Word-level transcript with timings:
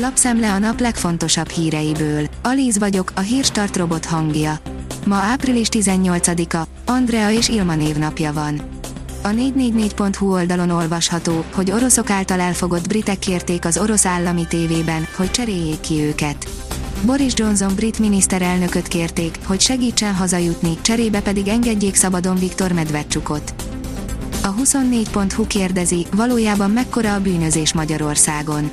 Lapszemle 0.00 0.52
a 0.52 0.58
nap 0.58 0.80
legfontosabb 0.80 1.48
híreiből. 1.48 2.26
Alíz 2.42 2.78
vagyok, 2.78 3.12
a 3.14 3.20
hírstart 3.20 3.76
robot 3.76 4.04
hangja. 4.04 4.58
Ma 5.06 5.14
április 5.14 5.68
18-a, 5.70 6.90
Andrea 6.92 7.30
és 7.30 7.48
Ilma 7.48 7.74
névnapja 7.74 8.32
van. 8.32 8.60
A 9.22 9.28
444.hu 9.28 10.32
oldalon 10.32 10.70
olvasható, 10.70 11.44
hogy 11.54 11.70
oroszok 11.70 12.10
által 12.10 12.40
elfogott 12.40 12.88
britek 12.88 13.18
kérték 13.18 13.64
az 13.64 13.78
orosz 13.78 14.06
állami 14.06 14.46
tévében, 14.46 15.06
hogy 15.16 15.30
cseréljék 15.30 15.80
ki 15.80 16.00
őket. 16.00 16.48
Boris 17.04 17.32
Johnson 17.36 17.74
brit 17.74 17.98
miniszterelnököt 17.98 18.88
kérték, 18.88 19.38
hogy 19.44 19.60
segítsen 19.60 20.14
hazajutni, 20.14 20.78
cserébe 20.80 21.20
pedig 21.20 21.48
engedjék 21.48 21.94
szabadon 21.94 22.38
Viktor 22.38 22.72
Medvedcsukot. 22.72 23.54
A 24.42 24.54
24.hu 24.54 25.46
kérdezi, 25.46 26.06
valójában 26.16 26.70
mekkora 26.70 27.14
a 27.14 27.20
bűnözés 27.20 27.72
Magyarországon. 27.72 28.70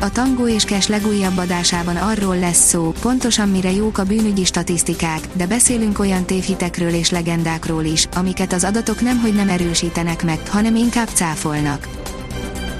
A 0.00 0.10
Tangó 0.10 0.48
és 0.48 0.64
Kes 0.64 0.86
legújabb 0.86 1.36
adásában 1.36 1.96
arról 1.96 2.38
lesz 2.38 2.68
szó, 2.68 2.92
pontosan 3.00 3.48
mire 3.48 3.72
jók 3.72 3.98
a 3.98 4.04
bűnügyi 4.04 4.44
statisztikák, 4.44 5.20
de 5.32 5.46
beszélünk 5.46 5.98
olyan 5.98 6.24
tévhitekről 6.24 6.92
és 6.92 7.10
legendákról 7.10 7.84
is, 7.84 8.08
amiket 8.14 8.52
az 8.52 8.64
adatok 8.64 9.00
nemhogy 9.00 9.34
nem 9.34 9.48
erősítenek 9.48 10.24
meg, 10.24 10.48
hanem 10.48 10.74
inkább 10.74 11.08
cáfolnak. 11.14 11.88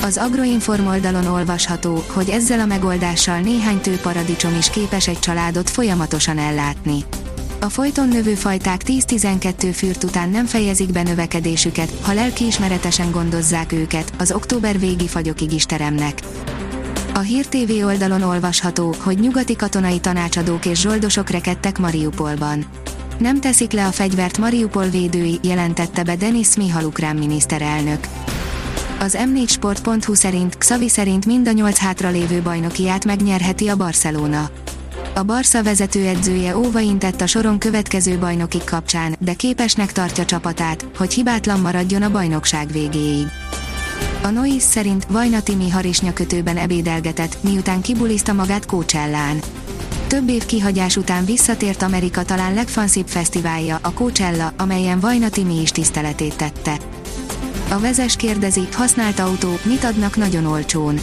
Az 0.02 0.16
Agroinform 0.16 0.86
oldalon 0.86 1.26
olvasható, 1.26 2.04
hogy 2.06 2.28
ezzel 2.28 2.60
a 2.60 2.66
megoldással 2.66 3.38
néhány 3.38 3.80
tőparadicsom 3.80 4.56
is 4.58 4.70
képes 4.70 5.08
egy 5.08 5.18
családot 5.18 5.70
folyamatosan 5.70 6.38
ellátni. 6.38 7.04
A 7.60 7.68
folyton 7.68 8.08
növő 8.08 8.34
fajták 8.34 8.82
10-12 8.86 9.70
fürt 9.74 10.04
után 10.04 10.28
nem 10.28 10.46
fejezik 10.46 10.92
be 10.92 11.02
növekedésüket, 11.02 11.92
ha 12.02 12.12
lelkiismeretesen 12.12 13.10
gondozzák 13.10 13.72
őket, 13.72 14.12
az 14.18 14.32
október 14.32 14.78
végi 14.78 15.08
fagyokig 15.08 15.52
is 15.52 15.64
teremnek. 15.64 16.20
A 17.16 17.20
Hír 17.20 17.46
TV 17.46 17.84
oldalon 17.84 18.22
olvasható, 18.22 18.94
hogy 18.98 19.18
nyugati 19.18 19.56
katonai 19.56 20.00
tanácsadók 20.00 20.66
és 20.66 20.80
zsoldosok 20.80 21.30
rekedtek 21.30 21.78
Mariupolban. 21.78 22.64
Nem 23.18 23.40
teszik 23.40 23.72
le 23.72 23.86
a 23.86 23.92
fegyvert 23.92 24.38
Mariupol 24.38 24.84
védői, 24.84 25.38
jelentette 25.42 26.02
be 26.02 26.16
Denis 26.16 26.56
Mihal 26.56 26.84
ukrán 26.84 27.16
miniszterelnök. 27.16 28.06
Az 29.00 29.18
m4sport.hu 29.18 30.14
szerint 30.14 30.58
Xavi 30.58 30.88
szerint 30.88 31.26
mind 31.26 31.48
a 31.48 31.52
nyolc 31.52 31.78
hátralévő 31.78 32.40
bajnokiát 32.40 33.04
megnyerheti 33.04 33.68
a 33.68 33.76
Barcelona. 33.76 34.50
A 35.14 35.22
Barca 35.22 35.62
vezetőedzője 35.62 36.56
óvaintett 36.56 37.20
a 37.20 37.26
soron 37.26 37.58
következő 37.58 38.18
bajnokik 38.18 38.64
kapcsán, 38.64 39.16
de 39.18 39.34
képesnek 39.34 39.92
tartja 39.92 40.24
csapatát, 40.24 40.86
hogy 40.96 41.14
hibátlan 41.14 41.60
maradjon 41.60 42.02
a 42.02 42.10
bajnokság 42.10 42.72
végéig. 42.72 43.26
A 44.24 44.30
Nois 44.30 44.62
szerint 44.62 45.04
Vajna 45.04 45.42
Timi 45.42 45.70
harisnya 45.70 46.12
kötőben 46.12 46.56
ebédelgetett, 46.56 47.36
miután 47.40 47.80
kibuliszta 47.80 48.32
magát 48.32 48.66
Coachellán. 48.66 49.40
Több 50.06 50.28
év 50.28 50.46
kihagyás 50.46 50.96
után 50.96 51.24
visszatért 51.24 51.82
Amerika 51.82 52.22
talán 52.22 52.54
legfanszibb 52.54 53.06
fesztiválja, 53.06 53.78
a 53.82 53.92
Coachella, 53.92 54.52
amelyen 54.58 55.00
Vajna 55.00 55.28
Timi 55.28 55.60
is 55.60 55.70
tiszteletét 55.70 56.36
tette. 56.36 56.76
A 57.70 57.78
vezes 57.78 58.16
kérdezi, 58.16 58.68
használt 58.72 59.18
autó, 59.18 59.58
mit 59.62 59.84
adnak 59.84 60.16
nagyon 60.16 60.46
olcsón. 60.46 61.00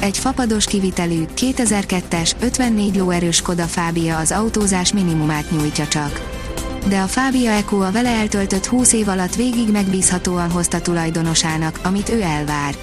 Egy 0.00 0.18
fapados 0.18 0.64
kivitelű, 0.64 1.24
2002-es, 1.36 2.32
54 2.40 2.96
lóerős 2.96 3.36
Skoda 3.36 3.64
Fábia 3.64 4.18
az 4.18 4.32
autózás 4.32 4.92
minimumát 4.92 5.50
nyújtja 5.50 5.88
csak. 5.88 6.39
De 6.88 7.00
a 7.00 7.06
Fábia 7.06 7.50
Eco 7.50 7.80
a 7.80 7.90
vele 7.90 8.08
eltöltött 8.08 8.66
20 8.66 8.92
év 8.92 9.08
alatt 9.08 9.34
végig 9.34 9.70
megbízhatóan 9.70 10.50
hozta 10.50 10.80
tulajdonosának, 10.80 11.80
amit 11.82 12.08
ő 12.08 12.20
elvár. 12.20 12.74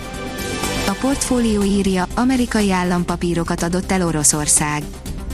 A 0.87 0.95
portfólió 1.01 1.63
írja, 1.63 2.07
amerikai 2.15 2.71
állampapírokat 2.71 3.63
adott 3.63 3.91
el 3.91 4.05
Oroszország. 4.05 4.83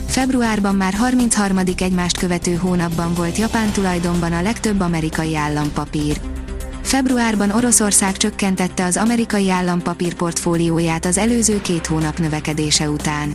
Februárban 0.07 0.75
már 0.75 0.93
33. 0.93 1.57
egymást 1.77 2.17
követő 2.17 2.55
hónapban 2.55 3.13
volt 3.13 3.37
Japán 3.37 3.71
tulajdonban 3.71 4.33
a 4.33 4.41
legtöbb 4.41 4.79
amerikai 4.79 5.35
állampapír. 5.35 6.21
Februárban 6.81 7.51
Oroszország 7.51 8.17
csökkentette 8.17 8.85
az 8.85 8.97
amerikai 8.97 9.49
állampapír 9.49 10.13
portfólióját 10.13 11.05
az 11.05 11.17
előző 11.17 11.61
két 11.61 11.87
hónap 11.87 12.17
növekedése 12.17 12.89
után. 12.89 13.33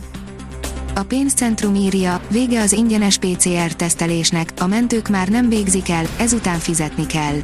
A 0.95 1.03
pénzcentrum 1.03 1.75
írja, 1.75 2.21
vége 2.29 2.61
az 2.61 2.71
ingyenes 2.71 3.17
PCR-tesztelésnek, 3.17 4.53
a 4.59 4.67
mentők 4.67 5.07
már 5.07 5.27
nem 5.27 5.49
végzik 5.49 5.89
el, 5.89 6.05
ezután 6.17 6.59
fizetni 6.59 7.05
kell. 7.05 7.35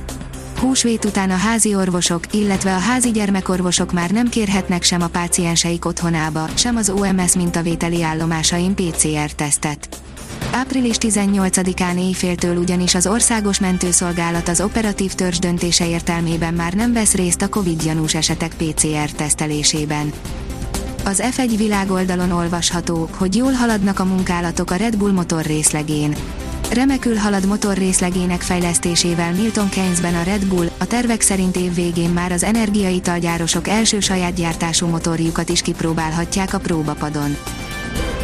Húsvét 0.60 1.06
után 1.06 1.32
a 1.32 1.36
házi 1.36 1.76
orvosok, 1.76 2.34
illetve 2.34 2.76
a 2.76 2.80
házi 2.80 3.12
gyermekorvosok 3.12 3.92
már 3.92 4.12
nem 4.12 4.30
kérhetnek 4.30 4.84
sem 4.84 5.02
a 5.02 5.08
pácienseik 5.08 5.86
otthonába, 5.86 6.48
sem 6.54 6.76
az 6.76 6.90
OMS 6.90 7.36
mintavételi 7.36 8.04
állomásain 8.04 8.76
PCR-tesztet. 8.76 10.02
Április 10.52 10.96
18-án 11.00 11.98
éjféltől 12.00 12.58
ugyanis 12.58 12.96
az 12.96 13.08
Országos 13.08 13.60
Mentőszolgálat 13.60 14.48
az 14.48 14.62
operatív 14.62 15.14
törzs 15.14 15.40
döntése 15.40 15.88
értelmében 15.88 16.54
már 16.54 16.74
nem 16.74 16.94
vesz 16.94 17.14
részt 17.14 17.42
a 17.42 17.50
Covid 17.50 17.84
gyanús 17.84 18.16
esetek 18.16 18.54
PCR 18.54 19.12
tesztelésében. 19.12 20.12
Az 21.06 21.24
F1 21.36 21.54
világoldalon 21.58 22.32
olvasható, 22.32 23.10
hogy 23.18 23.36
jól 23.36 23.52
haladnak 23.52 24.00
a 24.00 24.06
munkálatok 24.06 24.72
a 24.72 24.76
Red 24.76 24.98
Bull 24.98 25.12
motor 25.12 25.46
részlegén. 25.46 26.16
Remekül 26.72 27.16
halad 27.16 27.46
motor 27.46 27.78
részlegének 27.78 28.42
fejlesztésével 28.42 29.34
Milton 29.34 29.70
Keynesben 29.70 30.16
a 30.16 30.24
Red 30.24 30.46
Bull, 30.46 30.70
a 30.78 30.86
tervek 30.86 31.22
szerint 31.22 31.56
év 31.56 31.74
végén 31.74 32.10
már 32.10 32.32
az 32.32 32.44
energiaitalgyárosok 32.44 33.68
első 33.68 34.00
saját 34.00 34.34
gyártású 34.34 34.88
motorjukat 34.88 35.50
is 35.50 35.62
kipróbálhatják 35.62 36.54
a 36.54 36.60
próbapadon. 36.60 37.38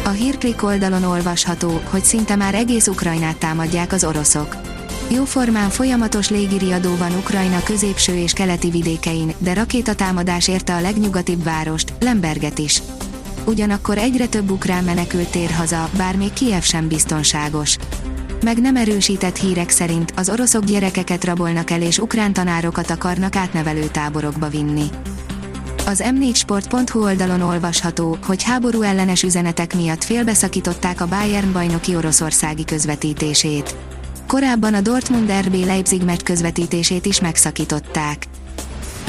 A 0.04 0.08
hírklik 0.08 0.62
oldalon 0.62 1.04
olvasható, 1.04 1.80
hogy 1.90 2.04
szinte 2.04 2.36
már 2.36 2.54
egész 2.54 2.86
Ukrajnát 2.86 3.36
támadják 3.36 3.92
az 3.92 4.04
oroszok. 4.04 4.71
Jóformán 5.10 5.70
folyamatos 5.70 6.28
légiriadó 6.30 6.96
van 6.96 7.12
Ukrajna 7.12 7.62
középső 7.62 8.16
és 8.16 8.32
keleti 8.32 8.70
vidékein, 8.70 9.34
de 9.38 9.54
rakétatámadás 9.54 10.48
érte 10.48 10.74
a 10.74 10.80
legnyugatibb 10.80 11.42
várost, 11.42 11.92
Lemberget 12.00 12.58
is. 12.58 12.82
Ugyanakkor 13.44 13.98
egyre 13.98 14.26
több 14.26 14.50
ukrán 14.50 14.84
menekült 14.84 15.30
tér 15.30 15.50
haza, 15.50 15.88
bár 15.96 16.16
még 16.16 16.32
Kiev 16.32 16.62
sem 16.62 16.88
biztonságos. 16.88 17.76
Meg 18.44 18.60
nem 18.60 18.76
erősített 18.76 19.36
hírek 19.36 19.70
szerint 19.70 20.12
az 20.16 20.28
oroszok 20.28 20.64
gyerekeket 20.64 21.24
rabolnak 21.24 21.70
el 21.70 21.82
és 21.82 21.98
ukrán 21.98 22.32
tanárokat 22.32 22.90
akarnak 22.90 23.36
átnevelő 23.36 23.86
táborokba 23.86 24.48
vinni. 24.48 24.84
Az 25.86 26.02
m4sport.hu 26.04 27.02
oldalon 27.02 27.40
olvasható, 27.40 28.18
hogy 28.26 28.42
háború 28.42 28.82
ellenes 28.82 29.22
üzenetek 29.22 29.74
miatt 29.74 30.04
félbeszakították 30.04 31.00
a 31.00 31.06
Bayern 31.06 31.52
bajnoki 31.52 31.96
oroszországi 31.96 32.64
közvetítését. 32.64 33.76
Korábban 34.32 34.74
a 34.74 34.80
Dortmund 34.80 35.32
RB 35.40 35.54
Leipzig 35.54 36.04
meccs 36.04 36.22
közvetítését 36.22 37.06
is 37.06 37.20
megszakították. 37.20 38.26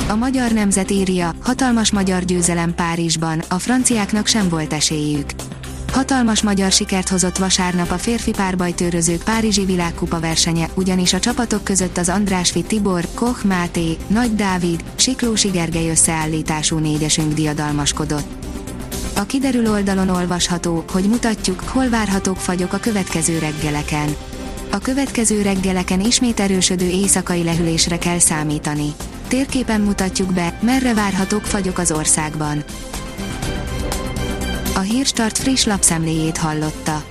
A 0.09 0.15
magyar 0.15 0.51
nemzet 0.51 0.91
írja, 0.91 1.35
hatalmas 1.41 1.91
magyar 1.91 2.23
győzelem 2.23 2.75
Párizsban, 2.75 3.43
a 3.47 3.59
franciáknak 3.59 4.27
sem 4.27 4.49
volt 4.49 4.73
esélyük. 4.73 5.29
Hatalmas 5.91 6.41
magyar 6.41 6.71
sikert 6.71 7.09
hozott 7.09 7.37
vasárnap 7.37 7.91
a 7.91 7.97
férfi 7.97 8.31
párbajtőrözők 8.31 9.23
Párizsi 9.23 9.65
világkupa 9.65 10.19
versenye, 10.19 10.69
ugyanis 10.73 11.13
a 11.13 11.19
csapatok 11.19 11.63
között 11.63 11.97
az 11.97 12.09
Andrásfi 12.09 12.63
Tibor, 12.63 13.07
Koch 13.13 13.45
Máté, 13.45 13.97
Nagy 14.07 14.35
Dávid, 14.35 14.83
Siklósi 14.95 15.49
Gergely 15.49 15.89
összeállítású 15.89 16.77
négyesünk 16.77 17.33
diadalmaskodott. 17.33 18.45
A 19.15 19.23
kiderül 19.25 19.69
oldalon 19.71 20.09
olvasható, 20.09 20.83
hogy 20.91 21.03
mutatjuk, 21.03 21.59
hol 21.59 21.89
várhatók 21.89 22.37
fagyok 22.37 22.73
a 22.73 22.77
következő 22.77 23.39
reggeleken. 23.39 24.15
A 24.73 24.77
következő 24.77 25.41
reggeleken 25.41 25.99
ismét 25.99 26.39
erősödő 26.39 26.85
éjszakai 26.85 27.43
lehűlésre 27.43 27.97
kell 27.97 28.19
számítani. 28.19 28.93
Térképen 29.27 29.81
mutatjuk 29.81 30.33
be, 30.33 30.57
merre 30.61 30.93
várhatók 30.93 31.45
fagyok 31.45 31.77
az 31.77 31.91
országban. 31.91 32.63
A 34.75 34.79
Hírstart 34.79 35.37
friss 35.37 35.65
lapszemléjét 35.65 36.37
hallotta. 36.37 37.03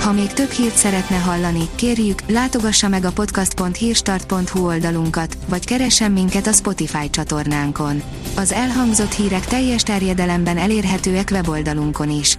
Ha 0.00 0.12
még 0.12 0.32
több 0.32 0.50
hírt 0.50 0.76
szeretne 0.76 1.16
hallani, 1.16 1.68
kérjük, 1.74 2.22
látogassa 2.28 2.88
meg 2.88 3.04
a 3.04 3.12
podcast.hírstart.hu 3.12 4.66
oldalunkat, 4.66 5.36
vagy 5.48 5.64
keressen 5.64 6.12
minket 6.12 6.46
a 6.46 6.52
Spotify 6.52 7.10
csatornánkon. 7.10 8.02
Az 8.36 8.52
elhangzott 8.52 9.12
hírek 9.12 9.44
teljes 9.44 9.82
terjedelemben 9.82 10.58
elérhetőek 10.58 11.28
weboldalunkon 11.32 12.10
is. 12.10 12.38